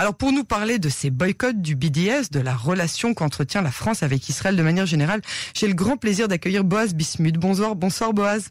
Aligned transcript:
Alors 0.00 0.14
pour 0.14 0.32
nous 0.32 0.44
parler 0.44 0.78
de 0.78 0.88
ces 0.88 1.10
boycotts 1.10 1.60
du 1.60 1.76
BDS, 1.76 2.30
de 2.32 2.40
la 2.40 2.56
relation 2.56 3.12
qu'entretient 3.12 3.60
la 3.60 3.70
France 3.70 4.02
avec 4.02 4.30
Israël 4.30 4.56
de 4.56 4.62
manière 4.62 4.86
générale, 4.86 5.20
j'ai 5.52 5.68
le 5.68 5.74
grand 5.74 5.98
plaisir 5.98 6.26
d'accueillir 6.26 6.64
Boaz 6.64 6.94
Bismuth. 6.94 7.36
Bonsoir, 7.36 7.76
bonsoir 7.76 8.14
Boaz. 8.14 8.48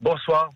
Bonsoir. 0.00 0.50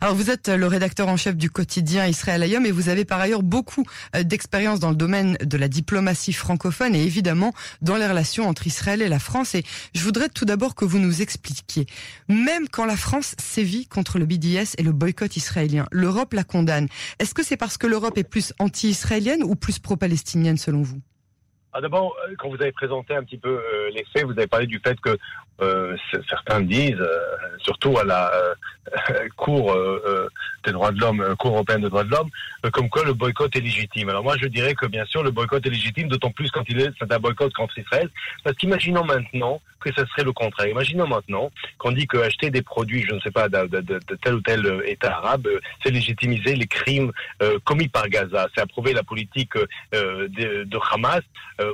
Alors 0.00 0.14
vous 0.14 0.30
êtes 0.30 0.48
le 0.48 0.66
rédacteur 0.66 1.08
en 1.08 1.16
chef 1.16 1.36
du 1.36 1.50
quotidien 1.50 2.06
Israël 2.06 2.42
Ayom 2.42 2.64
et 2.66 2.72
vous 2.72 2.88
avez 2.88 3.04
par 3.04 3.20
ailleurs 3.20 3.42
beaucoup 3.42 3.84
euh, 4.16 4.22
d'expérience 4.22 4.80
dans 4.80 4.90
le 4.90 4.96
domaine 4.96 5.36
de 5.42 5.56
la 5.56 5.68
diplomatie 5.68 6.32
francophone 6.32 6.94
et 6.94 7.02
évidemment 7.02 7.52
dans 7.82 7.96
les 7.96 8.06
relations 8.06 8.48
entre 8.48 8.66
Israël 8.66 9.02
et 9.02 9.08
la 9.08 9.18
France. 9.18 9.54
Et 9.54 9.62
je 9.94 10.02
voudrais 10.02 10.28
tout 10.28 10.44
d'abord 10.44 10.74
que 10.74 10.84
vous 10.84 10.98
nous 10.98 11.22
expliquiez, 11.22 11.86
même 12.28 12.68
quand 12.68 12.84
la 12.84 12.96
France 12.96 13.34
sévit 13.38 13.86
contre 13.86 14.18
le 14.18 14.26
BDS 14.26 14.74
et 14.78 14.82
le 14.82 14.92
boycott 14.92 15.36
israélien, 15.36 15.86
l'Europe 15.92 16.32
la 16.32 16.44
condamne. 16.44 16.88
Est-ce 17.18 17.34
que 17.34 17.44
c'est 17.44 17.56
parce 17.56 17.76
que 17.76 17.86
l'Europe 17.86 18.18
est 18.18 18.24
plus 18.24 18.52
anti-israélienne 18.58 19.42
ou 19.42 19.54
plus 19.54 19.78
pro-palestinienne 19.78 20.56
selon 20.56 20.82
vous? 20.82 21.00
Ah, 21.72 21.80
D'abord, 21.80 22.16
euh, 22.26 22.34
quand 22.38 22.48
vous 22.48 22.60
avez 22.60 22.72
présenté 22.72 23.14
un 23.14 23.22
petit 23.22 23.38
peu 23.38 23.48
euh, 23.48 23.90
les 23.90 24.04
faits, 24.12 24.24
vous 24.24 24.32
avez 24.32 24.46
parlé 24.46 24.66
du 24.66 24.80
fait 24.80 24.98
que 25.00 25.16
euh, 25.60 25.96
certains 26.28 26.60
disent, 26.60 27.00
euh, 27.00 27.18
surtout 27.58 27.96
à 27.98 28.04
la 28.04 28.32
euh, 28.34 29.28
Cour 29.36 29.76
des 30.64 30.72
droits 30.72 30.92
de 30.92 31.00
l'homme, 31.00 31.34
Cour 31.38 31.52
européenne 31.52 31.82
des 31.82 31.88
droits 31.88 32.04
de 32.04 32.10
l'homme, 32.10 32.30
comme 32.72 32.88
quoi 32.88 33.04
le 33.04 33.14
boycott 33.14 33.54
est 33.56 33.60
légitime. 33.60 34.08
Alors 34.08 34.22
moi, 34.22 34.36
je 34.40 34.46
dirais 34.46 34.74
que 34.74 34.86
bien 34.86 35.04
sûr, 35.06 35.22
le 35.22 35.30
boycott 35.30 35.64
est 35.66 35.70
légitime, 35.70 36.08
d'autant 36.08 36.30
plus 36.30 36.50
quand 36.50 36.64
il 36.68 36.80
est 36.80 36.90
c'est 36.98 37.12
un 37.12 37.18
boycott 37.18 37.52
contre 37.54 37.78
Israël, 37.78 38.08
parce 38.44 38.56
qu'imaginons 38.56 39.04
maintenant 39.04 39.60
que 39.80 39.90
ce 39.96 40.04
serait 40.06 40.24
le 40.24 40.32
contraire. 40.32 40.68
Imaginons 40.68 41.06
maintenant 41.06 41.50
qu'on 41.78 41.92
dit 41.92 42.06
que 42.06 42.18
acheter 42.18 42.50
des 42.50 42.60
produits, 42.60 43.02
je 43.08 43.14
ne 43.14 43.20
sais 43.20 43.30
pas, 43.30 43.48
de, 43.48 43.66
tel 44.22 44.34
ou 44.34 44.40
tel 44.42 44.82
État 44.86 45.16
arabe, 45.16 45.48
c'est 45.82 45.90
légitimiser 45.90 46.54
les 46.54 46.66
crimes 46.66 47.12
commis 47.64 47.88
par 47.88 48.06
Gaza, 48.08 48.48
c'est 48.54 48.60
approuver 48.60 48.92
la 48.92 49.02
politique 49.02 49.54
de, 49.92 50.28
de, 50.64 50.78
Hamas 50.92 51.22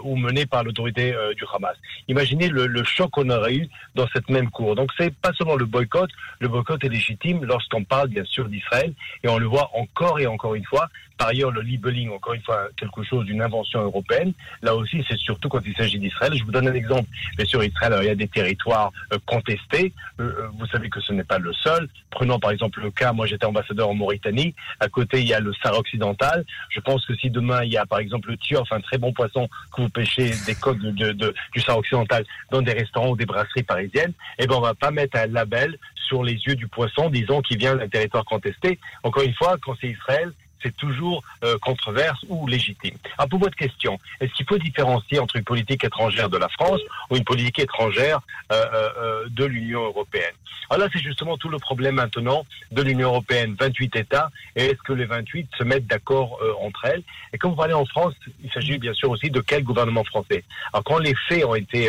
ou 0.04 0.16
menée 0.16 0.46
par 0.46 0.62
l'autorité 0.62 1.16
du 1.36 1.44
Hamas. 1.52 1.76
Imaginez 2.06 2.48
le, 2.48 2.68
le 2.68 2.84
choc 2.84 3.10
qu'on 3.10 3.28
aurait 3.28 3.54
eu 3.54 3.68
dans 3.96 4.06
cette 4.12 4.30
même 4.30 4.50
cour. 4.50 4.76
Donc 4.76 4.92
c'est 4.96 5.12
pas 5.12 5.32
seulement 5.32 5.56
le 5.56 5.64
boycott, 5.64 6.10
le 6.38 6.46
boycott 6.46 6.84
est 6.84 6.88
légitime 6.88 7.44
lorsqu'on 7.44 7.82
parle 7.82 8.08
bien 8.08 8.24
sûr 8.24 8.48
d'Israël 8.48 8.75
et 8.84 9.28
on 9.28 9.38
le 9.38 9.46
voit 9.46 9.70
encore 9.74 10.20
et 10.20 10.26
encore 10.26 10.54
une 10.54 10.64
fois. 10.64 10.88
Par 11.18 11.28
ailleurs, 11.28 11.50
le 11.50 11.62
labeling, 11.62 12.10
encore 12.10 12.34
une 12.34 12.42
fois, 12.42 12.68
quelque 12.76 13.02
chose 13.02 13.24
d'une 13.24 13.40
invention 13.40 13.80
européenne. 13.80 14.32
Là 14.60 14.74
aussi, 14.76 15.02
c'est 15.08 15.18
surtout 15.18 15.48
quand 15.48 15.62
il 15.64 15.74
s'agit 15.74 15.98
d'Israël. 15.98 16.34
Je 16.36 16.44
vous 16.44 16.52
donne 16.52 16.68
un 16.68 16.74
exemple. 16.74 17.08
Bien 17.36 17.46
sûr, 17.46 17.64
Israël, 17.64 17.96
il 18.02 18.06
y 18.06 18.10
a 18.10 18.14
des 18.14 18.28
territoires 18.28 18.92
euh, 19.12 19.18
contestés. 19.24 19.94
Euh, 20.20 20.24
euh, 20.24 20.48
vous 20.58 20.66
savez 20.66 20.90
que 20.90 21.00
ce 21.00 21.12
n'est 21.14 21.24
pas 21.24 21.38
le 21.38 21.54
seul. 21.54 21.88
Prenons 22.10 22.38
par 22.38 22.50
exemple 22.50 22.80
le 22.82 22.90
cas, 22.90 23.12
moi 23.12 23.26
j'étais 23.26 23.46
ambassadeur 23.46 23.88
en 23.88 23.94
Mauritanie. 23.94 24.54
À 24.80 24.88
côté, 24.88 25.20
il 25.20 25.26
y 25.26 25.34
a 25.34 25.40
le 25.40 25.52
Sahara 25.54 25.78
occidental. 25.78 26.44
Je 26.68 26.80
pense 26.80 27.06
que 27.06 27.14
si 27.14 27.30
demain 27.30 27.64
il 27.64 27.72
y 27.72 27.78
a 27.78 27.86
par 27.86 27.98
exemple 27.98 28.30
le 28.30 28.36
tiof, 28.36 28.70
un 28.70 28.80
très 28.80 28.98
bon 28.98 29.12
poisson 29.12 29.48
que 29.74 29.82
vous 29.82 29.88
pêchez 29.88 30.32
des 30.46 30.54
côtes 30.54 30.78
du 30.78 31.60
Sahara 31.60 31.78
occidental 31.78 32.24
dans 32.50 32.62
des 32.62 32.72
restaurants 32.72 33.10
ou 33.10 33.16
des 33.16 33.26
brasseries 33.26 33.62
parisiennes, 33.62 34.12
eh 34.38 34.46
ben 34.46 34.56
on 34.56 34.60
va 34.60 34.74
pas 34.74 34.90
mettre 34.90 35.18
un 35.18 35.26
label 35.26 35.78
sur 36.06 36.22
les 36.22 36.34
yeux 36.34 36.54
du 36.54 36.68
poisson 36.68 37.10
disons 37.10 37.42
qu'il 37.42 37.58
vient 37.58 37.76
d'un 37.76 37.88
territoire 37.88 38.24
contesté. 38.24 38.65
Encore 39.02 39.22
une 39.22 39.34
fois, 39.34 39.56
quand 39.62 39.74
c'est 39.80 39.88
Israël, 39.88 40.32
c'est 40.62 40.76
toujours 40.76 41.22
euh, 41.44 41.58
controverse 41.58 42.24
ou 42.28 42.46
légitime. 42.46 42.96
À 43.18 43.26
pour 43.26 43.38
votre 43.38 43.56
question, 43.56 43.98
est-ce 44.20 44.32
qu'il 44.34 44.46
faut 44.46 44.58
différencier 44.58 45.18
entre 45.18 45.36
une 45.36 45.44
politique 45.44 45.84
étrangère 45.84 46.28
de 46.28 46.38
la 46.38 46.48
France 46.48 46.80
ou 47.10 47.16
une 47.16 47.24
politique 47.24 47.58
étrangère 47.58 48.20
euh, 48.52 48.64
euh, 48.74 49.24
de 49.30 49.44
l'Union 49.44 49.84
européenne? 49.84 50.34
Alors 50.68 50.86
là, 50.86 50.90
c'est 50.92 51.02
justement 51.02 51.36
tout 51.36 51.48
le 51.48 51.58
problème 51.58 51.96
maintenant 51.96 52.44
de 52.72 52.82
l'Union 52.82 53.08
européenne, 53.08 53.54
28 53.58 53.96
États, 53.96 54.30
et 54.56 54.64
est-ce 54.64 54.82
que 54.82 54.92
les 54.92 55.04
28 55.04 55.48
se 55.56 55.62
mettent 55.62 55.86
d'accord 55.86 56.40
entre 56.60 56.86
elles? 56.86 57.02
Et 57.32 57.38
quand 57.38 57.50
vous 57.50 57.56
parlez 57.56 57.74
en 57.74 57.86
France, 57.86 58.14
il 58.42 58.50
s'agit 58.50 58.76
bien 58.78 58.92
sûr 58.92 59.10
aussi 59.10 59.30
de 59.30 59.40
quel 59.40 59.62
gouvernement 59.62 60.02
français? 60.02 60.42
Alors 60.72 60.82
quand 60.82 60.98
les 60.98 61.14
faits 61.28 61.44
ont 61.44 61.54
été 61.54 61.88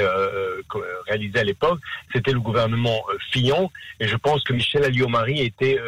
réalisés 1.08 1.40
à 1.40 1.44
l'époque, 1.44 1.80
c'était 2.14 2.34
le 2.34 2.40
gouvernement 2.40 3.04
Fillon, 3.32 3.72
et 4.00 4.08
je 4.08 4.16
pense 4.16 4.44
que 4.44 4.54
Michel 4.54 4.84
Alliot-Marie 4.84 5.42
était 5.42 5.80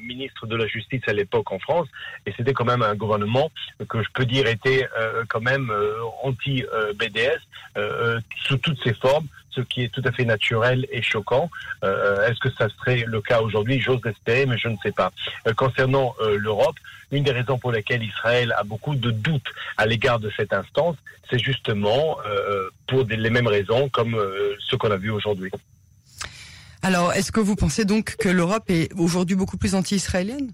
ministre 0.00 0.46
de 0.46 0.56
la 0.56 0.66
Justice 0.66 1.02
à 1.06 1.14
l'époque 1.14 1.50
en 1.50 1.58
France, 1.58 1.88
et 2.26 2.32
c'était 2.36 2.52
quand 2.52 2.64
même 2.64 2.82
un 2.82 2.94
gouvernement 2.94 3.50
que 3.88 4.02
je 4.02 4.08
peux 4.12 4.24
dire 4.24 4.46
était 4.46 4.88
euh, 4.98 5.24
quand 5.28 5.40
même 5.40 5.70
euh, 5.70 5.94
anti-BDS 6.22 7.40
euh, 7.76 8.20
sous 8.46 8.56
toutes 8.58 8.82
ses 8.82 8.94
formes, 8.94 9.26
ce 9.50 9.60
qui 9.60 9.82
est 9.84 9.88
tout 9.88 10.02
à 10.04 10.12
fait 10.12 10.24
naturel 10.24 10.86
et 10.90 11.02
choquant. 11.02 11.50
Est-ce 11.82 12.40
que 12.40 12.50
ça 12.50 12.68
serait 12.68 13.04
le 13.06 13.20
cas 13.20 13.40
aujourd'hui? 13.40 13.80
J'ose 13.80 14.00
l'espérer, 14.04 14.46
mais 14.46 14.58
je 14.58 14.68
ne 14.68 14.76
sais 14.82 14.90
pas. 14.90 15.12
concernant 15.56 16.14
l'Europe, 16.36 16.76
une 17.12 17.22
des 17.22 17.30
raisons 17.30 17.58
pour 17.58 17.70
lesquelles 17.70 18.02
Israël 18.02 18.52
a 18.58 18.64
beaucoup 18.64 18.96
de 18.96 19.10
doutes 19.10 19.46
à 19.76 19.86
l'égard 19.86 20.18
de 20.18 20.30
cette 20.36 20.52
instance, 20.52 20.96
c'est 21.30 21.38
justement 21.38 22.18
pour 22.88 23.04
les 23.04 23.30
mêmes 23.30 23.46
raisons 23.46 23.88
comme 23.90 24.16
ce 24.58 24.74
qu'on 24.74 24.90
a 24.90 24.96
vu 24.96 25.10
aujourd'hui. 25.10 25.52
Alors, 26.82 27.12
est-ce 27.12 27.30
que 27.30 27.40
vous 27.40 27.54
pensez 27.54 27.84
donc 27.84 28.16
que 28.16 28.28
l'Europe 28.28 28.68
est 28.68 28.92
aujourd'hui 28.94 29.36
beaucoup 29.36 29.56
plus 29.56 29.76
anti-israélienne? 29.76 30.50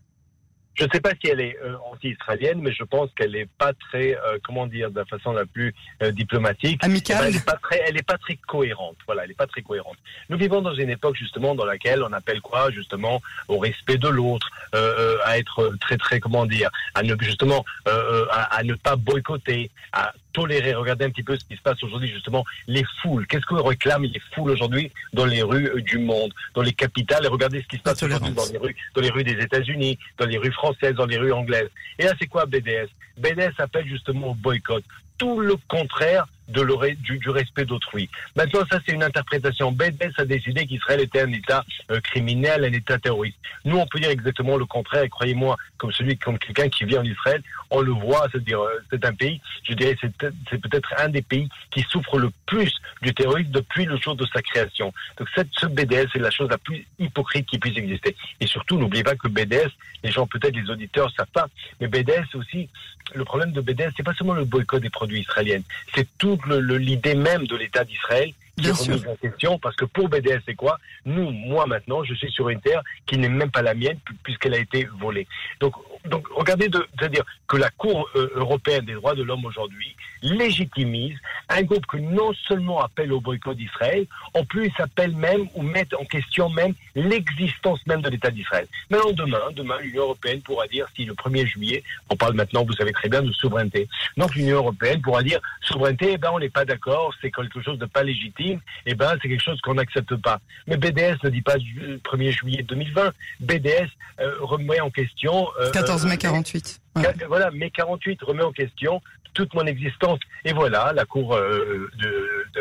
Je 0.80 0.86
ne 0.86 0.90
sais 0.92 1.00
pas 1.00 1.10
si 1.20 1.28
elle 1.30 1.40
est 1.40 1.58
euh, 1.62 1.76
anti-israélienne, 1.92 2.60
mais 2.62 2.72
je 2.72 2.84
pense 2.84 3.10
qu'elle 3.14 3.32
n'est 3.32 3.48
pas 3.58 3.74
très, 3.74 4.16
euh, 4.16 4.38
comment 4.42 4.66
dire, 4.66 4.90
de 4.90 4.98
la 4.98 5.04
façon 5.04 5.32
la 5.32 5.44
plus 5.44 5.74
euh, 6.02 6.10
diplomatique. 6.10 6.82
Amicale. 6.82 7.24
elle 7.26 7.34
n'est 7.34 7.40
pas 7.40 7.58
très, 7.62 7.82
elle 7.86 7.98
est 7.98 8.06
pas 8.06 8.16
très 8.16 8.36
cohérente. 8.36 8.96
Voilà, 9.04 9.24
elle 9.24 9.28
n'est 9.28 9.34
pas 9.34 9.46
très 9.46 9.60
cohérente. 9.60 9.98
Nous 10.30 10.38
vivons 10.38 10.62
dans 10.62 10.72
une 10.72 10.88
époque 10.88 11.16
justement 11.16 11.54
dans 11.54 11.66
laquelle 11.66 12.02
on 12.02 12.12
appelle 12.14 12.40
quoi, 12.40 12.70
justement, 12.70 13.20
au 13.48 13.58
respect 13.58 13.98
de 13.98 14.08
l'autre, 14.08 14.48
à 14.72 15.38
être 15.38 15.74
très, 15.80 15.98
très, 15.98 16.18
comment 16.18 16.46
dire, 16.46 16.70
à 16.94 17.02
ne 17.02 17.14
justement, 17.20 17.64
à, 17.84 18.56
à, 18.56 18.62
ne 18.62 18.74
pas 18.74 18.96
boycotter, 18.96 19.70
à 19.92 20.14
tolérer. 20.32 20.74
Regardez 20.74 21.04
un 21.04 21.10
petit 21.10 21.22
peu 21.22 21.36
ce 21.38 21.44
qui 21.44 21.56
se 21.56 21.62
passe 21.62 21.82
aujourd'hui, 21.82 22.08
justement, 22.08 22.44
les 22.66 22.84
foules. 23.00 23.26
Qu'est-ce 23.26 23.46
que 23.46 23.54
réclament 23.54 24.04
les 24.04 24.20
foules 24.34 24.50
aujourd'hui 24.50 24.90
dans 25.12 25.26
les 25.26 25.42
rues 25.42 25.82
du 25.82 25.98
monde, 25.98 26.32
dans 26.54 26.62
les 26.62 26.72
capitales? 26.72 27.24
Et 27.24 27.28
regardez 27.28 27.62
ce 27.62 27.66
qui 27.66 27.76
se 27.76 27.82
passe 27.82 28.02
aujourd'hui 28.02 28.32
dans 28.32 28.46
les 28.52 28.58
rues, 28.58 28.76
dans 28.94 29.02
les 29.02 29.10
rues 29.10 29.24
des 29.24 29.42
États-Unis, 29.42 29.98
dans 30.18 30.26
les 30.26 30.38
rues 30.38 30.52
françaises, 30.52 30.94
dans 30.94 31.06
les 31.06 31.18
rues 31.18 31.32
anglaises. 31.32 31.70
Et 31.98 32.04
là, 32.04 32.12
c'est 32.18 32.26
quoi 32.26 32.46
BDS 32.46 32.88
BDS 33.20 33.52
appelle 33.58 33.86
justement 33.86 34.28
au 34.28 34.34
boycott. 34.34 34.82
Tout 35.18 35.40
le 35.40 35.56
contraire 35.68 36.26
de 36.50 36.94
du, 36.94 37.18
du, 37.18 37.30
respect 37.30 37.64
d'autrui. 37.64 38.08
Maintenant, 38.36 38.60
ça, 38.70 38.80
c'est 38.84 38.92
une 38.92 39.02
interprétation. 39.02 39.72
BDS 39.72 40.12
a 40.18 40.24
décidé 40.24 40.66
qu'Israël 40.66 41.00
était 41.00 41.20
un 41.20 41.32
État 41.32 41.64
euh, 41.90 42.00
criminel, 42.00 42.64
un 42.64 42.72
État 42.72 42.98
terroriste. 42.98 43.38
Nous, 43.64 43.76
on 43.76 43.86
peut 43.86 44.00
dire 44.00 44.10
exactement 44.10 44.56
le 44.56 44.66
contraire, 44.66 45.02
et 45.02 45.08
croyez-moi, 45.08 45.56
comme 45.78 45.92
celui, 45.92 46.16
comme 46.16 46.38
quelqu'un 46.38 46.68
qui 46.68 46.84
vit 46.84 46.98
en 46.98 47.04
Israël, 47.04 47.42
on 47.70 47.80
le 47.80 47.92
voit, 47.92 48.28
c'est-à-dire, 48.30 48.60
euh, 48.60 48.82
c'est 48.90 49.04
un 49.04 49.14
pays, 49.14 49.40
je 49.64 49.74
dirais, 49.74 49.96
c'est 50.00 50.58
peut-être 50.58 50.94
un 50.98 51.08
des 51.08 51.22
pays 51.22 51.48
qui 51.70 51.82
souffre 51.82 52.18
le 52.18 52.30
plus 52.46 52.72
du 53.02 53.14
terrorisme 53.14 53.50
depuis 53.50 53.84
le 53.84 53.96
jour 53.96 54.16
de 54.16 54.26
sa 54.26 54.42
création. 54.42 54.92
Donc, 55.18 55.28
cette, 55.34 55.48
ce 55.56 55.66
BDS 55.66 56.08
est 56.14 56.18
la 56.18 56.30
chose 56.30 56.50
la 56.50 56.58
plus 56.58 56.86
hypocrite 56.98 57.46
qui 57.46 57.58
puisse 57.58 57.76
exister. 57.76 58.16
Et 58.40 58.46
surtout, 58.46 58.78
n'oubliez 58.78 59.04
pas 59.04 59.14
que 59.14 59.28
BDS, 59.28 59.70
les 60.02 60.10
gens, 60.10 60.26
peut-être 60.26 60.54
les 60.54 60.70
auditeurs 60.70 61.10
savent 61.16 61.26
pas, 61.32 61.46
mais 61.80 61.88
BDS 61.88 62.34
aussi, 62.34 62.68
le 63.14 63.24
problème 63.24 63.52
de 63.52 63.60
BDS, 63.60 63.90
c'est 63.96 64.02
pas 64.02 64.14
seulement 64.14 64.34
le 64.34 64.44
boycott 64.44 64.82
des 64.82 64.90
produits 64.90 65.20
israéliens, 65.20 65.60
c'est 65.94 66.06
tout 66.18 66.36
l'idée 66.48 67.14
même 67.14 67.46
de 67.46 67.56
l'État 67.56 67.84
d'Israël 67.84 68.32
qui 68.60 68.68
est 68.68 68.72
remise 68.72 69.06
en 69.06 69.16
question, 69.16 69.58
parce 69.58 69.76
que 69.76 69.84
pour 69.84 70.08
BDS, 70.08 70.40
c'est 70.44 70.54
quoi? 70.54 70.78
Nous, 71.04 71.30
moi 71.30 71.66
maintenant, 71.66 72.04
je 72.04 72.14
suis 72.14 72.30
sur 72.30 72.48
une 72.48 72.60
terre 72.60 72.82
qui 73.06 73.18
n'est 73.18 73.28
même 73.28 73.50
pas 73.50 73.62
la 73.62 73.74
mienne, 73.74 73.98
puisqu'elle 74.22 74.54
a 74.54 74.58
été 74.58 74.88
volée. 74.98 75.26
Donc, 75.60 75.74
donc 76.04 76.26
regardez, 76.28 76.68
c'est-à-dire 76.98 77.24
que 77.46 77.56
la 77.56 77.70
Cour 77.70 78.08
euh, 78.16 78.30
européenne 78.34 78.84
des 78.84 78.94
droits 78.94 79.14
de 79.14 79.22
l'homme 79.22 79.44
aujourd'hui 79.44 79.96
légitimise 80.22 81.16
un 81.48 81.62
groupe 81.62 81.86
que 81.86 81.96
non 81.96 82.32
seulement 82.46 82.80
appelle 82.82 83.12
au 83.12 83.20
boycott 83.20 83.56
d'Israël, 83.56 84.06
en 84.34 84.44
plus 84.44 84.66
il 84.66 84.72
s'appelle 84.74 85.14
même 85.14 85.48
ou 85.54 85.62
met 85.62 85.86
en 85.98 86.04
question 86.04 86.48
même 86.48 86.74
l'existence 86.94 87.84
même 87.86 88.02
de 88.02 88.08
l'État 88.08 88.30
d'Israël. 88.30 88.66
Maintenant, 88.90 89.12
demain, 89.12 89.40
demain, 89.54 89.78
l'Union 89.80 90.02
européenne 90.02 90.40
pourra 90.42 90.66
dire 90.66 90.86
si 90.94 91.04
le 91.04 91.14
1er 91.14 91.46
juillet, 91.46 91.82
on 92.08 92.16
parle 92.16 92.34
maintenant, 92.34 92.64
vous 92.64 92.72
savez 92.72 92.92
très 92.92 93.08
bien, 93.08 93.22
de 93.22 93.32
souveraineté. 93.32 93.88
Donc 94.16 94.34
l'Union 94.34 94.56
européenne 94.56 95.00
pourra 95.00 95.22
dire 95.22 95.40
souveraineté, 95.62 96.12
eh 96.12 96.18
ben 96.18 96.30
on 96.32 96.38
n'est 96.38 96.50
pas 96.50 96.64
d'accord, 96.64 97.14
c'est 97.20 97.30
quelque 97.30 97.60
chose 97.62 97.78
de 97.78 97.86
pas 97.86 98.02
légitime, 98.02 98.60
eh 98.86 98.94
ben 98.94 99.16
c'est 99.20 99.28
quelque 99.28 99.42
chose 99.42 99.60
qu'on 99.60 99.74
n'accepte 99.74 100.16
pas. 100.16 100.40
Mais 100.66 100.76
BDS 100.76 101.16
ne 101.24 101.30
dit 101.30 101.42
pas 101.42 101.56
du 101.56 102.00
1er 102.04 102.30
juillet 102.30 102.62
2020. 102.62 103.12
BDS 103.40 103.88
euh, 104.20 104.34
remet 104.40 104.80
en 104.80 104.90
question. 104.90 105.48
14 105.72 106.04
euh, 106.04 106.08
mai 106.08 106.18
48. 106.18 106.80
Voilà, 107.28 107.50
mai 107.50 107.70
48 107.70 108.22
remet 108.22 108.42
en 108.42 108.52
question 108.52 109.00
toute 109.34 109.54
mon 109.54 109.66
existence. 109.66 110.18
Et 110.44 110.52
voilà, 110.52 110.92
la 110.94 111.04
Cour 111.04 111.34
euh, 111.34 111.90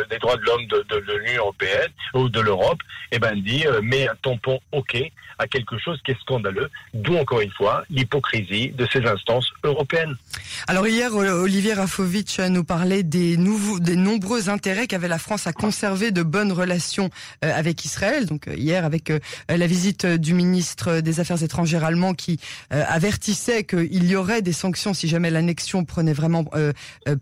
des 0.10 0.18
droits 0.20 0.38
de 0.38 0.42
l'homme 0.42 0.66
de, 0.68 1.18
l'Union 1.26 1.44
européenne 1.44 1.90
ou 2.14 2.30
de 2.30 2.40
l'Europe, 2.40 2.80
eh 3.12 3.20
ben 3.20 3.36
dit 3.42 3.66
euh, 3.66 3.82
met 3.82 4.08
un 4.08 4.16
tampon 4.22 4.60
OK 4.72 4.98
à 5.38 5.48
quelque 5.48 5.78
chose 5.78 6.00
qui 6.04 6.12
est 6.12 6.20
scandaleux. 6.20 6.70
D'où 6.94 7.16
encore 7.16 7.40
une 7.40 7.52
fois 7.52 7.84
l'hypocrisie 7.90 8.72
de 8.72 8.86
ces 8.92 9.06
instances 9.06 9.50
européennes. 9.64 10.16
Alors 10.68 10.86
hier, 10.86 11.16
Olivier 11.16 11.74
Rafovitch 11.74 12.40
nous 12.42 12.66
parlait 12.66 13.04
des 13.04 13.38
nouveaux, 13.38 13.80
des 13.80 13.96
nombreux 13.96 14.50
intérêts 14.50 14.86
qu'avait 14.86 15.08
la 15.08 15.18
France 15.18 15.48
à 15.48 15.54
conserver 15.54 16.12
de 16.12 16.24
bonnes 16.24 16.52
relations 16.52 17.10
euh, 17.46 17.54
avec 17.56 17.86
Israël. 17.86 18.26
Donc 18.26 18.50
hier, 18.54 18.84
avec 18.84 19.14
la 19.48 19.68
visite 19.68 20.06
du 20.06 20.34
ministre 20.34 21.00
des 21.00 21.20
Affaires 21.22 21.42
étrangères 21.42 21.86
allemand 21.86 22.14
qui 22.14 22.40
avertissait 22.70 23.64
qu'il 23.64 24.06
y 24.06 24.16
aurait 24.20 24.42
des 24.42 24.54
sanctions 24.54 24.94
si 24.94 25.08
jamais 25.08 25.30
l'annexion 25.30 25.86
prenait 25.86 26.14
vraiment 26.14 26.46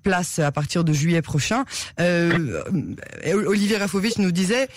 place 0.03 0.39
à 0.39 0.51
partir 0.51 0.83
de 0.83 0.93
juillet 0.93 1.21
prochain. 1.21 1.65
Olivier 1.99 3.77
Rafovich 3.77 4.17
nous 4.17 4.31
disait 4.31 4.67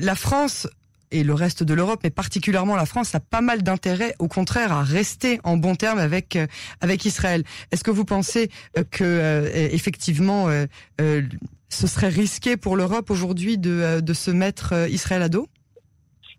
la 0.00 0.14
France 0.14 0.66
et 1.10 1.24
le 1.24 1.34
reste 1.34 1.62
de 1.62 1.74
l'Europe, 1.74 2.00
mais 2.04 2.10
particulièrement 2.10 2.76
la 2.76 2.86
France, 2.86 3.14
a 3.14 3.20
pas 3.20 3.40
mal 3.40 3.62
d'intérêt, 3.62 4.14
au 4.18 4.28
contraire, 4.28 4.72
à 4.72 4.82
rester 4.82 5.40
en 5.44 5.56
bon 5.56 5.74
terme 5.74 5.98
avec 5.98 6.36
euh, 6.36 6.46
avec 6.80 7.04
Israël. 7.04 7.44
Est-ce 7.70 7.84
que 7.84 7.90
vous 7.90 8.04
pensez 8.04 8.50
euh, 8.78 8.84
que 8.90 9.04
euh, 9.04 9.50
effectivement, 9.72 10.48
ce 11.68 11.86
serait 11.86 12.08
risqué 12.08 12.56
pour 12.56 12.76
l'Europe 12.76 13.10
aujourd'hui 13.10 13.58
de, 13.58 14.00
de 14.00 14.12
se 14.14 14.30
mettre 14.30 14.88
Israël 14.90 15.22
à 15.22 15.28
dos? 15.28 15.48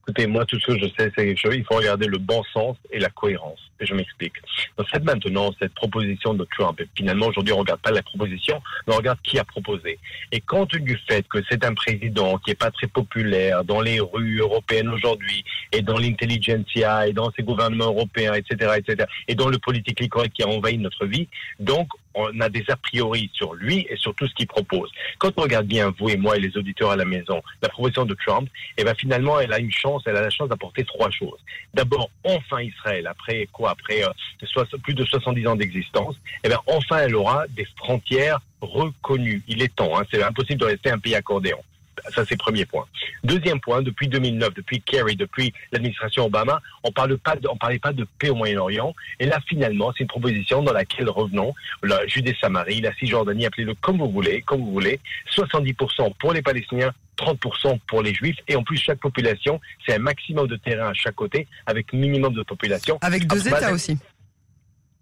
Écoutez, 0.04 0.26
moi, 0.26 0.46
tout 0.46 0.60
ce 0.60 0.66
que 0.66 0.80
je 0.80 0.86
sais, 0.98 1.12
c'est 1.16 1.36
qu'il 1.36 1.54
il 1.54 1.64
faut 1.64 1.76
regarder 1.76 2.08
le 2.08 2.18
bon 2.18 2.42
sens 2.54 2.76
et 2.90 2.98
la 2.98 3.10
cohérence. 3.10 3.60
Et 3.80 3.86
je 3.86 3.94
m'explique. 3.94 4.34
Donc, 4.78 4.88
cette 4.92 5.04
maintenant, 5.04 5.52
cette 5.60 5.76
proposition 5.76 6.34
de 6.34 6.46
Trump, 6.58 6.80
et 6.82 6.88
finalement, 6.96 7.28
aujourd'hui, 7.28 7.54
on 7.54 7.60
regarde 7.60 7.82
pas 7.82 7.92
la 7.92 8.02
proposition, 8.02 8.62
mais 8.88 8.94
on 8.96 8.98
regarde 8.98 9.20
qui 9.24 9.38
a 9.38 9.44
proposé. 9.44 10.00
Et 10.32 10.40
compte 10.42 10.76
du 10.76 11.00
fait 11.08 11.28
que 11.28 11.38
c'est 11.50 11.64
un 11.64 11.76
président 11.76 12.40
qui 12.40 12.50
n'est 12.50 12.56
pas 12.56 12.72
très 12.72 12.88
populaire 12.88 13.64
dans 13.64 13.82
les 13.82 14.00
rues 14.00 14.40
européennes 14.40 14.90
aujourd'hui, 14.90 15.44
et 15.72 15.84
dans 15.84 15.98
l'intelligentsia, 15.98 17.08
et 17.08 17.14
dans 17.14 17.32
ces 17.32 17.44
gouvernements 17.44 17.86
européens, 17.86 18.34
etc., 18.34 18.74
etc., 18.78 19.08
et 19.28 19.36
dans 19.36 19.50
le 19.50 19.60
politique 19.60 20.10
correct 20.10 20.34
qui 20.34 20.42
a 20.42 20.48
envahi 20.48 20.80
notre 20.80 21.06
vie, 21.06 21.28
donc, 21.60 21.90
on 22.14 22.40
a 22.40 22.50
des 22.50 22.64
a 22.70 22.76
priori 22.76 23.30
sur 23.34 23.54
lui 23.54 23.86
et 23.90 23.96
sur 23.96 24.14
tout 24.16 24.28
ce 24.28 24.34
qu'il 24.34 24.48
propose. 24.48 24.90
Quand 25.20 25.32
on 25.38 25.42
regarde 25.44 25.68
bien, 25.68 25.94
vous 25.98 26.10
et 26.10 26.18
moi 26.18 26.38
et 26.38 26.40
les 26.40 26.56
auditeurs 26.58 26.92
à 26.92 26.96
la 26.96 27.06
maison, 27.06 27.42
la 27.62 27.70
proposition 27.70 28.06
de 28.06 28.16
Trump, 28.26 28.50
eh 28.78 28.84
ben 28.84 28.96
finalement, 28.96 29.40
elle 29.40 29.54
a 29.54 29.60
une 29.60 29.72
chance, 29.72 30.04
elle 30.06 30.18
a 30.18 30.22
la 30.22 30.30
chance 30.30 30.50
d'apporter 30.50 30.84
trois 30.84 31.10
choses. 31.10 31.40
D'abord, 31.74 32.10
enfin 32.24 32.62
Israël, 32.62 33.08
après 33.08 33.48
quoi? 33.52 33.72
Après 33.72 34.04
euh, 34.04 34.78
plus 34.84 34.94
de 34.94 35.06
70 35.06 35.48
ans 35.48 35.56
d'existence, 35.56 36.16
eh 36.44 36.50
ben 36.50 36.60
enfin 36.68 37.00
elle 37.00 37.16
aura 37.16 37.46
des 37.50 37.68
frontières 37.78 38.40
reconnues. 38.62 39.44
Il 39.48 39.62
est 39.62 39.76
temps, 39.76 40.00
hein, 40.00 40.04
c'est 40.12 40.22
impossible 40.22 40.60
de 40.60 40.66
rester 40.66 40.92
un 40.92 41.00
pays 41.00 41.16
accordéon. 41.16 41.58
Ça, 42.10 42.26
c'est 42.26 42.32
le 42.32 42.38
premier 42.38 42.66
point. 42.66 42.86
Deuxième 43.24 43.60
point, 43.60 43.82
depuis 43.82 44.08
2009, 44.08 44.54
depuis 44.54 44.82
Kerry, 44.82 45.16
depuis 45.16 45.54
l'administration 45.72 46.26
Obama, 46.26 46.62
on 46.84 46.92
parle 46.92 47.18
pas 47.18 47.36
on 47.50 47.58
parlait 47.58 47.80
pas 47.80 47.94
de 47.94 48.06
paix 48.20 48.30
au 48.30 48.36
Moyen-Orient. 48.36 48.94
Et 49.20 49.26
là, 49.26 49.40
finalement, 49.48 49.92
c'est 49.96 50.04
une 50.04 50.08
proposition 50.08 50.64
dans 50.64 50.74
laquelle 50.74 51.10
revenons, 51.10 51.54
la 51.84 52.06
Judée-Samarie, 52.08 52.82
la 52.82 52.94
Cisjordanie, 52.96 53.46
appelez-le 53.46 53.76
comme 53.76 53.98
vous 53.98 54.10
voulez, 54.10 54.42
comme 54.42 54.62
vous 54.62 54.72
voulez, 54.72 55.00
70% 55.36 56.14
pour 56.20 56.34
les 56.34 56.42
Palestiniens, 56.42 56.92
30% 57.18 57.80
pour 57.88 58.02
les 58.02 58.14
Juifs. 58.14 58.38
Et 58.48 58.56
en 58.56 58.64
plus, 58.64 58.78
chaque 58.78 59.00
population, 59.00 59.60
c'est 59.86 59.96
un 59.96 60.00
maximum 60.00 60.48
de 60.48 60.56
terrain 60.56 60.90
à 60.90 60.94
chaque 60.94 61.16
côté, 61.16 61.48
avec 61.66 61.94
minimum 61.94 62.34
de 62.34 62.44
population. 62.44 62.98
Avec 63.02 63.28
deux 63.28 63.48
États 63.48 63.72
aussi 63.72 63.98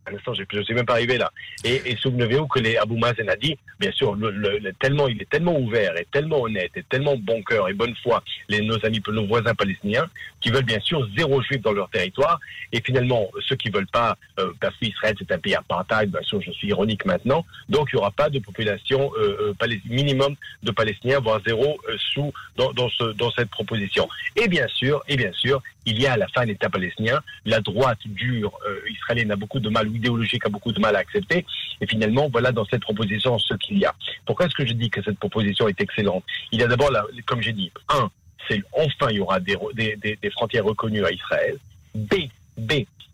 à 0.05 0.11
l'instant, 0.11 0.33
je 0.33 0.43
ne 0.51 0.63
suis 0.63 0.73
même 0.73 0.85
pas 0.85 0.93
arrivé 0.93 1.17
là. 1.17 1.31
Et, 1.63 1.81
et 1.85 1.95
souvenez-vous 1.97 2.47
que 2.47 2.59
les 2.59 2.77
Abou 2.77 2.97
Mazen 2.97 3.29
a 3.29 3.35
dit, 3.35 3.57
bien 3.79 3.91
sûr, 3.91 4.15
le, 4.15 4.71
tellement, 4.79 5.07
il 5.07 5.21
est 5.21 5.29
tellement 5.29 5.57
ouvert 5.57 5.95
et 5.97 6.07
tellement 6.11 6.41
honnête 6.41 6.71
et 6.75 6.83
tellement 6.83 7.15
bon 7.17 7.41
cœur 7.43 7.69
et 7.69 7.73
bonne 7.73 7.95
foi, 8.01 8.23
les, 8.47 8.61
nos 8.61 8.83
amis, 8.85 9.01
nos 9.07 9.27
voisins 9.27 9.53
palestiniens, 9.53 10.05
qui 10.41 10.49
veulent 10.49 10.65
bien 10.65 10.79
sûr 10.79 11.07
zéro 11.17 11.41
juif 11.41 11.61
dans 11.61 11.73
leur 11.73 11.89
territoire. 11.89 12.39
Et 12.71 12.81
finalement, 12.81 13.29
ceux 13.47 13.55
qui 13.55 13.69
veulent 13.69 13.87
pas, 13.87 14.17
euh, 14.39 14.51
parce 14.59 14.75
qu'Israël 14.77 15.15
c'est 15.17 15.31
un 15.31 15.39
pays 15.39 15.55
apartheid, 15.55 16.09
bien 16.09 16.21
sûr, 16.21 16.41
je 16.41 16.51
suis 16.51 16.67
ironique 16.67 17.05
maintenant, 17.05 17.45
donc 17.67 17.89
il 17.91 17.95
n'y 17.95 17.99
aura 17.99 18.11
pas 18.11 18.29
de 18.29 18.39
population 18.39 19.11
euh, 19.17 19.53
euh 19.61 19.67
minimum 19.85 20.35
de 20.63 20.71
Palestiniens, 20.71 21.19
voire 21.19 21.41
zéro 21.45 21.79
euh, 21.87 21.95
sous 22.13 22.33
dans, 22.55 22.71
dans, 22.73 22.89
ce, 22.89 23.11
dans 23.13 23.31
cette 23.31 23.49
proposition. 23.49 24.07
Et 24.35 24.47
bien 24.47 24.67
sûr, 24.67 25.03
et 25.07 25.15
bien 25.15 25.31
sûr, 25.33 25.61
il 25.85 26.01
y 26.01 26.07
a 26.07 26.13
à 26.13 26.17
la 26.17 26.27
fin 26.27 26.45
l'État 26.45 26.69
palestinien. 26.69 27.21
La 27.45 27.61
droite 27.61 27.99
dure 28.05 28.57
euh, 28.67 28.79
israélienne 28.89 29.31
a 29.31 29.35
beaucoup 29.35 29.59
de 29.59 29.69
mal, 29.69 29.87
ou 29.87 29.95
idéologique 29.95 30.45
a 30.45 30.49
beaucoup 30.49 30.71
de 30.71 30.79
mal 30.79 30.95
à 30.95 30.99
accepter. 30.99 31.45
Et 31.81 31.87
finalement, 31.87 32.29
voilà 32.29 32.51
dans 32.51 32.65
cette 32.65 32.81
proposition 32.81 33.37
ce 33.39 33.53
qu'il 33.55 33.77
y 33.79 33.85
a. 33.85 33.95
Pourquoi 34.25 34.45
est-ce 34.45 34.55
que 34.55 34.65
je 34.65 34.73
dis 34.73 34.89
que 34.89 35.01
cette 35.01 35.19
proposition 35.19 35.67
est 35.67 35.79
excellente? 35.81 36.23
Il 36.51 36.59
y 36.59 36.63
a 36.63 36.67
d'abord, 36.67 36.91
comme 37.25 37.41
j'ai 37.41 37.53
dit, 37.53 37.71
un, 37.89 38.09
c'est 38.47 38.61
enfin 38.73 39.11
il 39.11 39.17
y 39.17 39.19
aura 39.19 39.39
des, 39.39 39.57
des, 39.73 40.17
des, 40.21 40.29
frontières 40.31 40.65
reconnues 40.65 41.05
à 41.05 41.11
Israël. 41.11 41.57
B, 41.95 42.15
B, 42.57 42.73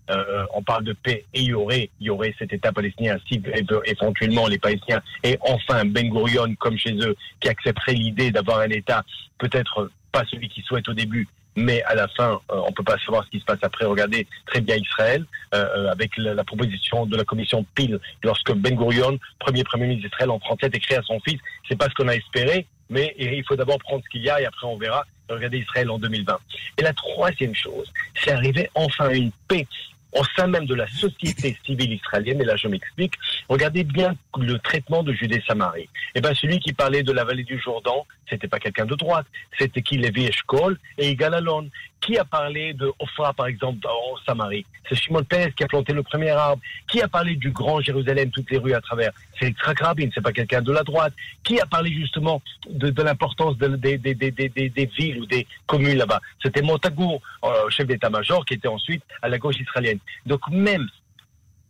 euh, 0.09 0.45
on 0.53 0.61
parle 0.61 0.83
de 0.83 0.93
paix 0.93 1.25
et 1.33 1.41
il 1.41 1.49
y 1.49 1.53
aurait, 1.53 1.89
il 1.99 2.07
y 2.07 2.09
aurait 2.09 2.35
cet 2.37 2.53
État 2.53 2.71
palestinien 2.71 3.17
si 3.27 3.41
éventuellement 3.85 4.47
les 4.47 4.59
Palestiniens 4.59 5.01
et 5.23 5.35
enfin 5.41 5.83
Ben 5.83 6.09
Gurion 6.09 6.53
comme 6.59 6.77
chez 6.77 6.93
eux 6.93 7.15
qui 7.39 7.49
accepterait 7.49 7.93
l'idée 7.93 8.29
d'avoir 8.29 8.59
un 8.59 8.69
État 8.69 9.03
peut-être 9.39 9.89
pas 10.11 10.23
celui 10.29 10.47
qu'ils 10.47 10.63
souhaitent 10.63 10.89
au 10.89 10.93
début 10.93 11.27
mais 11.55 11.81
à 11.83 11.95
la 11.95 12.07
fin, 12.07 12.39
euh, 12.51 12.61
on 12.67 12.71
peut 12.71 12.83
pas 12.83 12.97
savoir 12.99 13.23
ce 13.25 13.29
qui 13.29 13.39
se 13.39 13.45
passe 13.45 13.59
après. 13.61 13.85
Regardez 13.85 14.27
très 14.45 14.61
bien 14.61 14.75
Israël, 14.75 15.25
euh, 15.53 15.65
euh, 15.77 15.91
avec 15.91 16.17
la, 16.17 16.43
proposition 16.43 17.05
de 17.05 17.15
la 17.15 17.23
commission 17.23 17.65
PIL, 17.75 17.99
lorsque 18.23 18.53
Ben 18.53 18.75
Gurion, 18.75 19.17
premier 19.39 19.63
premier 19.63 19.87
ministre 19.87 20.09
d'Israël 20.09 20.29
en 20.29 20.39
37, 20.39 20.75
écrit 20.75 20.95
à 20.95 21.01
son 21.01 21.19
fils, 21.21 21.39
c'est 21.67 21.77
pas 21.77 21.85
ce 21.85 21.95
qu'on 21.95 22.07
a 22.07 22.15
espéré, 22.15 22.67
mais 22.89 23.15
il 23.17 23.43
faut 23.45 23.55
d'abord 23.55 23.79
prendre 23.79 24.03
ce 24.03 24.09
qu'il 24.09 24.23
y 24.23 24.29
a 24.29 24.41
et 24.41 24.45
après 24.45 24.67
on 24.67 24.77
verra. 24.77 25.05
Regardez 25.27 25.57
Israël 25.57 25.89
en 25.89 25.97
2020. 25.97 26.37
Et 26.77 26.83
la 26.83 26.93
troisième 26.93 27.55
chose, 27.55 27.91
c'est 28.13 28.31
arriver 28.31 28.69
enfin 28.75 29.07
à 29.07 29.13
une 29.13 29.31
paix 29.47 29.65
au 30.15 30.23
sein 30.35 30.47
même 30.47 30.65
de 30.65 30.75
la 30.75 30.87
société 30.87 31.57
civile 31.65 31.93
israélienne, 31.93 32.41
et 32.41 32.45
là 32.45 32.55
je 32.55 32.67
m'explique, 32.67 33.13
regardez 33.49 33.83
bien 33.83 34.15
le 34.37 34.57
traitement 34.59 35.03
de 35.03 35.13
Judée-Samarie. 35.13 35.89
Eh 36.15 36.21
ben, 36.21 36.33
celui 36.33 36.59
qui 36.59 36.73
parlait 36.73 37.03
de 37.03 37.11
la 37.11 37.23
vallée 37.23 37.43
du 37.43 37.59
Jourdain, 37.59 37.91
c'était 38.29 38.47
pas 38.47 38.59
quelqu'un 38.59 38.85
de 38.85 38.95
droite, 38.95 39.27
c'était 39.57 39.81
qui 39.81 39.97
Lévi 39.97 40.25
Eshkol 40.25 40.79
et 40.97 41.09
Igal 41.09 41.33
Alon. 41.33 41.69
Qui 42.01 42.19
a 42.19 42.25
parlé 42.25 42.73
de 42.73 42.91
Ophra, 42.99 43.33
par 43.33 43.47
exemple, 43.47 43.87
en 43.87 44.15
Samarie? 44.27 44.63
C'est 44.87 44.93
Shimon 44.93 45.23
Peres 45.23 45.55
qui 45.55 45.63
a 45.63 45.67
planté 45.67 45.91
le 45.91 46.03
premier 46.03 46.29
arbre. 46.29 46.61
Qui 46.87 47.01
a 47.01 47.07
parlé 47.07 47.35
du 47.35 47.49
Grand 47.49 47.81
Jérusalem, 47.81 48.29
toutes 48.29 48.51
les 48.51 48.59
rues 48.59 48.75
à 48.75 48.81
travers? 48.81 49.11
C'est 49.39 49.47
Yitzhak 49.47 49.79
Rabin, 49.79 50.09
c'est 50.13 50.21
pas 50.21 50.31
quelqu'un 50.31 50.61
de 50.61 50.71
la 50.71 50.83
droite. 50.83 51.13
Qui 51.43 51.59
a 51.59 51.65
parlé 51.65 51.91
justement 51.91 52.43
de, 52.69 53.01
l'importance 53.01 53.57
des, 53.57 53.97
des, 53.97 54.89
villes 54.97 55.21
ou 55.21 55.25
des 55.25 55.47
communes 55.65 55.97
là-bas? 55.97 56.21
C'était 56.43 56.61
Montagour, 56.61 57.21
euh, 57.43 57.69
chef 57.69 57.87
d'état-major, 57.87 58.45
qui 58.45 58.53
était 58.53 58.67
ensuite 58.67 59.01
à 59.23 59.29
la 59.29 59.39
gauche 59.39 59.59
israélienne. 59.59 59.99
Donc 60.25 60.41
même 60.49 60.87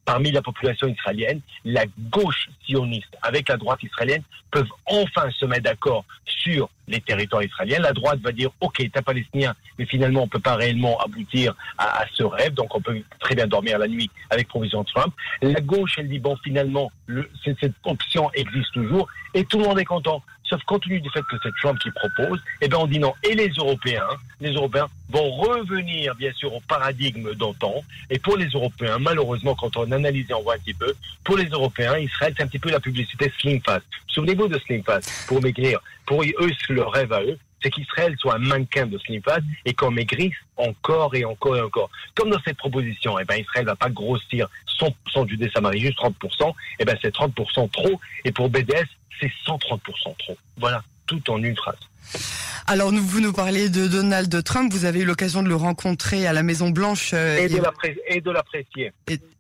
parmi 0.06 0.32
la 0.32 0.42
population 0.42 0.88
israélienne, 0.88 1.42
la 1.66 1.86
gauche 2.12 2.50
sioniste 2.64 3.18
avec 3.24 3.50
la 3.50 3.58
droite 3.58 3.82
israélienne 3.82 4.22
peuvent 4.52 4.70
enfin 4.86 5.30
se 5.32 5.46
mettre 5.46 5.64
d'accord 5.64 6.06
sur 6.26 6.70
les 6.88 7.02
territoires 7.02 7.44
israéliens. 7.44 7.80
La 7.80 7.92
droite 7.92 8.20
va 8.20 8.32
dire, 8.32 8.52
OK, 8.62 8.80
État 8.80 9.02
palestinien, 9.02 9.54
mais 9.80 9.86
finalement, 9.86 10.22
on 10.22 10.28
peut 10.28 10.40
pas 10.40 10.56
réellement 10.56 11.00
aboutir 11.00 11.56
à, 11.80 12.06
ce 12.14 12.24
rêve, 12.24 12.54
donc 12.54 12.74
on 12.76 12.82
peut 12.82 13.02
très 13.20 13.34
bien 13.34 13.48
dormir 13.48 13.80
la 13.80 13.88
nuit 13.88 14.10
avec 14.30 14.48
provision 14.48 14.84
de 14.84 14.88
Trump. 14.88 15.14
La 15.42 15.60
gauche, 15.60 15.96
elle 15.98 16.08
dit, 16.08 16.20
bon, 16.20 16.38
finalement, 16.44 16.92
le, 17.08 17.30
cette 17.44 17.74
option 17.84 18.30
existe 18.34 18.74
toujours, 18.74 19.08
et 19.34 19.44
tout 19.44 19.58
le 19.58 19.66
monde 19.66 19.80
est 19.80 19.86
content. 19.86 20.22
Sauf 20.50 20.62
compte 20.64 20.84
tenu 20.84 21.00
du 21.00 21.10
fait 21.10 21.24
que 21.24 21.38
c'est 21.42 21.52
Trump 21.62 21.80
qui 21.80 21.90
propose, 21.92 22.40
eh 22.62 22.68
bien 22.68 22.78
on 22.78 22.88
dit 22.88 23.00
non. 23.00 23.14
Et 23.24 23.34
les 23.34 23.50
Européens, 23.50 24.08
les 24.40 24.52
Européens 24.52 24.88
vont 25.10 25.32
revenir 25.32 26.14
bien 26.16 26.32
sûr 26.34 26.54
au 26.54 26.62
paradigme 26.62 27.34
d'antan. 27.34 27.84
Et 28.10 28.20
pour 28.20 28.38
les 28.38 28.48
Européens, 28.48 29.00
malheureusement, 29.00 29.56
quand 29.56 29.76
on 29.78 29.92
analyse 29.92 30.30
et 30.30 30.34
on 30.34 30.44
voit 30.44 30.56
un 30.56 30.60
petit 30.60 30.74
peu, 30.74 30.94
pour 31.24 31.38
les 31.38 31.46
Européens, 31.46 31.98
Israël 31.98 32.34
c'est 32.38 32.44
un 32.44 32.48
petit 32.48 32.60
peu 32.60 32.70
la 32.70 32.80
publicité 32.80 33.32
Slim 33.40 33.60
Fast. 33.66 33.86
Souvenez-vous 34.08 34.48
de 34.48 34.60
Slim 34.60 34.84
Fast 34.84 35.28
pour 35.28 35.42
maigrir. 35.42 35.80
Pour 36.06 36.22
eux, 36.24 36.52
c'est 36.68 36.74
le 36.74 36.84
rêve 36.84 37.12
à 37.12 37.24
eux 37.24 37.38
c'est 37.62 37.70
qu'Israël 37.70 38.16
soit 38.20 38.36
un 38.36 38.40
mannequin 38.40 38.86
de 38.86 38.98
Slim 38.98 39.22
Fast 39.22 39.44
et 39.66 39.74
qu'on 39.74 39.92
maigrisse 39.92 40.36
encore 40.58 41.16
et 41.16 41.26
encore 41.26 41.58
et 41.58 41.62
encore. 41.62 41.90
Comme 42.14 42.30
dans 42.30 42.42
cette 42.46 42.58
proposition, 42.58 43.18
eh 43.20 43.26
ben, 43.26 43.36
Israël 43.36 43.66
va 43.66 43.76
pas 43.76 43.90
grossir 43.90 44.48
100% 44.80 45.26
du 45.26 45.50
Samarie, 45.50 45.80
juste 45.80 45.98
30%, 45.98 46.54
eh 46.80 46.86
ben, 46.86 46.98
c'est 47.02 47.14
30% 47.14 47.70
trop. 47.72 48.00
Et 48.24 48.32
pour 48.32 48.50
BDS, 48.50 48.86
c'est 49.20 49.32
130% 49.46 49.80
trop. 50.18 50.38
Voilà, 50.58 50.84
tout 51.08 51.30
en 51.30 51.42
une 51.42 51.56
phrase. 51.56 51.80
Alors, 52.68 52.92
vous 52.92 53.20
nous 53.22 53.32
parlez 53.32 53.70
de 53.70 53.88
Donald 53.88 54.44
Trump. 54.44 54.74
Vous 54.74 54.86
avez 54.86 55.02
eu 55.02 55.06
l'occasion 55.06 55.44
de 55.44 55.48
le 55.48 55.56
rencontrer 55.56 56.26
à 56.26 56.34
la 56.34 56.42
Maison 56.42 56.72
Blanche 56.72 57.12
euh, 57.14 57.38
et, 57.38 57.48
de 57.48 57.62
l'apprécier. 58.32 58.92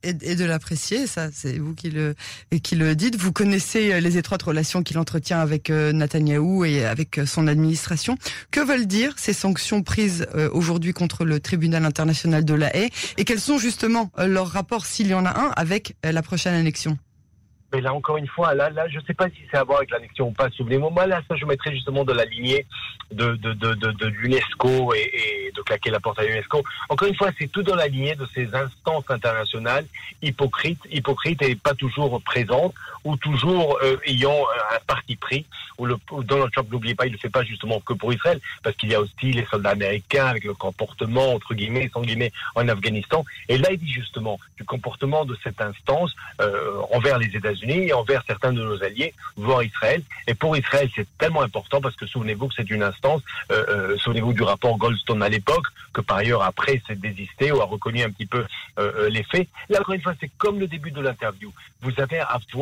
Et, 0.04 0.36
de 0.36 0.46
l'apprécier, 0.46 1.08
ça, 1.08 1.30
c'est 1.34 1.58
vous 1.58 1.74
qui 1.74 1.90
le 1.90 2.14
qui 2.62 2.76
le 2.76 2.96
dites. 2.96 3.16
Vous 3.16 3.32
connaissez 3.32 3.94
euh, 3.94 4.00
les 4.00 4.20
étroites 4.20 4.44
relations 4.44 4.84
qu'il 4.84 5.00
entretient 5.00 5.40
avec 5.40 5.72
euh, 5.72 5.92
Netanyahou 5.92 6.66
et 6.66 6.86
avec 6.86 7.20
son 7.26 7.48
administration. 7.48 8.16
Que 8.52 8.60
veulent 8.60 8.86
dire 8.86 9.16
ces 9.18 9.34
sanctions 9.34 9.82
prises 9.82 10.28
aujourd'hui 10.52 10.94
contre 10.94 11.26
le 11.26 11.40
Tribunal 11.40 11.84
international 11.84 12.46
de 12.46 12.54
la 12.54 12.76
Haye 12.76 12.90
et 13.18 13.26
quels 13.26 13.40
sont 13.40 13.58
justement 13.58 14.12
leurs 14.18 14.50
rapports, 14.50 14.86
s'il 14.86 15.08
y 15.08 15.14
en 15.16 15.26
a 15.26 15.30
un, 15.30 15.52
avec 15.56 15.96
la 16.04 16.22
prochaine 16.22 16.54
annexion 16.54 16.98
mais 17.76 17.82
là, 17.82 17.94
encore 17.94 18.16
une 18.16 18.28
fois, 18.28 18.54
là, 18.54 18.70
là 18.70 18.88
je 18.88 19.00
ne 19.00 19.04
sais 19.04 19.14
pas 19.14 19.28
si 19.30 19.36
c'est 19.52 19.58
à 19.58 19.64
voir 19.66 19.80
avec 19.80 19.92
l'annexion 19.92 20.28
ou 20.30 20.32
pas. 20.32 20.50
Souvenez-moi, 20.50 20.90
moi, 20.92 21.06
là, 21.08 21.22
ça, 21.28 21.36
je 21.36 21.46
mettrais 21.46 21.72
justement 21.72 22.06
de 22.06 22.14
la 22.14 22.24
lignée 22.24 22.66
de, 23.12 23.38
l'UNESCO 24.08 24.94
et, 24.94 25.00
et, 25.00 25.52
de 25.52 25.62
claquer 25.62 25.90
la 25.90 26.00
porte 26.00 26.20
à 26.20 26.24
l'UNESCO. 26.24 26.64
Encore 26.88 27.08
une 27.10 27.16
fois, 27.16 27.32
c'est 27.38 27.52
tout 27.52 27.64
dans 27.64 27.76
la 27.76 27.88
lignée 27.88 28.16
de 28.16 28.26
ces 28.34 28.48
instances 28.56 29.10
internationales 29.10 29.86
hypocrites, 30.22 30.80
hypocrites 30.90 31.42
et 31.42 31.56
pas 31.56 31.74
toujours 31.74 32.22
présentes, 32.22 32.74
ou 33.04 33.16
toujours 33.18 33.78
euh, 33.84 33.98
ayant 34.06 34.32
euh, 34.32 34.76
un 34.76 34.80
parti 34.88 35.16
pris, 35.16 35.46
où, 35.78 35.86
le, 35.86 35.96
Donald 36.24 36.52
Trump, 36.52 36.70
n'oubliez 36.72 36.96
pas, 36.96 37.06
il 37.06 37.10
ne 37.10 37.14
le 37.14 37.20
fait 37.20 37.30
pas 37.30 37.44
justement 37.44 37.80
que 37.80 37.94
pour 37.94 38.12
Israël, 38.12 38.40
parce 38.64 38.76
qu'il 38.76 38.90
y 38.90 38.96
a 38.96 39.02
aussi 39.02 39.32
les 39.32 39.46
soldats 39.46 39.72
américains 39.72 40.26
avec 40.26 40.44
le 40.44 40.54
comportement, 40.54 41.34
entre 41.34 41.54
guillemets, 41.54 41.90
sans 41.94 42.02
guillemets, 42.02 42.32
en 42.56 42.68
Afghanistan. 42.68 43.24
Et 43.48 43.58
là, 43.58 43.72
il 43.72 43.78
dit 43.78 43.92
justement 43.92 44.40
du 44.58 44.64
comportement 44.64 45.26
de 45.26 45.38
cette 45.44 45.62
instance 45.62 46.16
euh, 46.42 46.82
envers 46.92 47.20
les 47.20 47.36
États-Unis 47.36 47.65
envers 47.94 48.24
certains 48.26 48.54
de 48.54 48.64
nos 48.64 48.84
alliés, 48.84 49.14
voire 49.36 49.64
Israël. 49.64 50.02
Et 50.28 50.34
pour 50.34 50.56
Israël, 50.58 50.90
c'est 50.96 51.08
tellement 51.18 51.42
important 51.42 51.82
parce 51.82 51.96
que 51.96 52.06
souvenez-vous 52.06 52.48
que 52.48 52.54
c'est 52.56 52.70
une 52.70 52.84
instance, 52.84 53.22
euh, 53.52 53.66
euh, 53.70 53.98
souvenez-vous 53.98 54.34
du 54.34 54.44
rapport 54.44 54.78
Goldstone 54.78 55.24
à 55.24 55.30
l'époque, 55.30 55.66
que 55.94 56.02
par 56.02 56.18
ailleurs 56.18 56.44
après 56.44 56.82
s'est 56.88 56.96
désisté 56.96 57.52
ou 57.52 57.62
a 57.62 57.66
reconnu 57.66 58.04
un 58.04 58.10
petit 58.10 58.26
peu 58.26 58.46
euh, 58.80 59.10
les 59.10 59.24
faits. 59.24 59.48
Là, 59.70 59.80
encore 59.80 59.96
une 59.96 60.02
fois, 60.02 60.14
c'est 60.20 60.32
comme 60.38 60.60
le 60.60 60.68
début 60.68 60.92
de 60.92 61.02
l'interview. 61.02 61.52
Vous 61.82 61.92
avez 61.98 62.20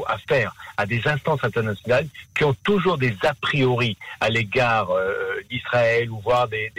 affaire 0.07 0.53
à 0.77 0.85
des 0.85 1.07
instances 1.07 1.43
internationales 1.43 2.07
qui 2.35 2.43
ont 2.43 2.55
toujours 2.63 2.97
des 2.97 3.15
a 3.23 3.33
priori 3.35 3.97
à 4.19 4.29
l'égard 4.29 4.89
d'Israël 5.49 6.09
ou 6.09 6.19
voire 6.19 6.47
des, 6.47 6.71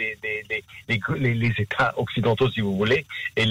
les, 0.87 1.53
États 1.57 1.93
occidentaux, 1.97 2.49
si 2.51 2.61
vous 2.61 2.75
voulez. 2.75 3.05
Et, 3.35 3.43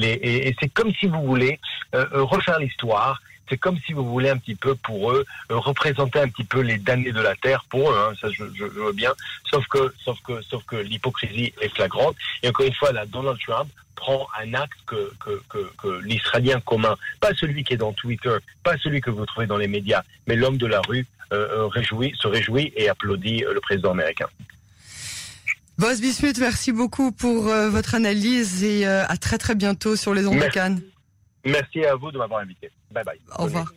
et 0.48 0.56
c'est 0.60 0.68
comme 0.68 0.92
si 0.94 1.06
vous 1.06 1.22
voulez 1.22 1.58
refaire 1.92 2.58
l'histoire 2.60 3.20
c'est 3.48 3.58
comme 3.58 3.78
si 3.86 3.92
vous 3.92 4.04
voulez 4.04 4.30
un 4.30 4.38
petit 4.38 4.54
peu 4.54 4.74
pour 4.74 5.12
eux 5.12 5.24
euh, 5.50 5.58
représenter 5.58 6.20
un 6.20 6.28
petit 6.28 6.44
peu 6.44 6.60
les 6.60 6.78
damnés 6.78 7.12
de 7.12 7.20
la 7.20 7.34
terre 7.36 7.64
pour 7.68 7.90
eux. 7.90 7.96
Hein, 7.96 8.14
ça, 8.20 8.30
je, 8.30 8.44
je, 8.54 8.64
veux 8.64 8.92
bien. 8.92 9.12
Sauf 9.50 9.66
que, 9.66 9.92
sauf 10.02 10.18
que, 10.22 10.40
sauf 10.42 10.64
que 10.64 10.76
l'hypocrisie 10.76 11.52
est 11.60 11.74
flagrante. 11.74 12.16
Et 12.42 12.48
encore 12.48 12.66
une 12.66 12.74
fois, 12.74 12.92
là, 12.92 13.04
Donald 13.06 13.38
Trump 13.46 13.68
prend 13.96 14.26
un 14.40 14.54
acte 14.54 14.78
que, 14.86 15.12
que, 15.20 15.42
que, 15.48 15.70
que 15.80 16.02
l'Israélien 16.02 16.60
commun, 16.60 16.96
pas 17.20 17.34
celui 17.34 17.64
qui 17.64 17.74
est 17.74 17.78
dans 17.78 17.92
Twitter, 17.92 18.36
pas 18.62 18.76
celui 18.78 19.00
que 19.00 19.10
vous 19.10 19.24
trouvez 19.26 19.46
dans 19.46 19.56
les 19.56 19.68
médias, 19.68 20.02
mais 20.26 20.36
l'homme 20.36 20.56
de 20.56 20.66
la 20.66 20.80
rue, 20.80 21.06
euh, 21.32 21.48
euh 21.50 21.66
réjouit, 21.66 22.12
se 22.18 22.26
réjouit 22.26 22.72
et 22.76 22.88
applaudit 22.88 23.44
le 23.52 23.60
président 23.60 23.92
américain. 23.92 24.26
Boss 25.78 26.00
Bismuth, 26.00 26.38
merci 26.38 26.72
beaucoup 26.72 27.12
pour 27.12 27.44
votre 27.44 27.96
analyse 27.96 28.62
et 28.62 28.86
à 28.86 29.16
très 29.16 29.38
très 29.38 29.56
bientôt 29.56 29.96
sur 29.96 30.14
les 30.14 30.24
ondes 30.24 30.38
de 30.38 30.48
Cannes. 30.48 30.80
Merci 31.44 31.84
à 31.84 31.96
vous 31.96 32.12
de 32.12 32.18
m'avoir 32.18 32.40
invité. 32.40 32.70
Bye 32.94 33.04
bye. 33.04 33.20
Au 33.38 33.44
revoir. 33.44 33.72